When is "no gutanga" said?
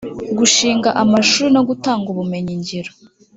1.55-2.07